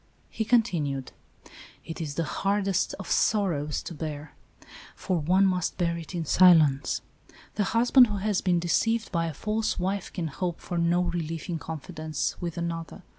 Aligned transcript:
He 0.31 0.45
continued," 0.45 1.11
It 1.85 2.01
is 2.01 2.15
the 2.15 2.23
hardest 2.23 2.95
of 2.97 3.07
sorrows 3.11 3.83
to 3.83 3.93
bear, 3.93 4.33
for 4.95 5.19
one 5.19 5.45
must 5.45 5.77
bear 5.77 5.95
it 5.95 6.15
in 6.15 6.25
silence. 6.25 7.01
The 7.53 7.65
hus 7.65 7.91
28 7.91 7.91
ALICE; 7.91 7.91
OR, 7.91 7.91
THE 7.91 7.91
WAGES 7.91 7.91
OF 7.91 7.91
SIN. 7.93 7.93
band 7.93 8.07
who 8.07 8.27
has 8.27 8.41
been 8.63 8.67
deceived 8.67 9.11
by 9.11 9.25
a 9.27 9.33
false 9.35 9.77
wife 9.79 10.11
can 10.11 10.27
hope 10.29 10.59
for 10.59 10.79
no 10.79 11.03
relief 11.03 11.49
in 11.49 11.59
confidence 11.59 12.35
with 12.41 12.57
another. 12.57 13.03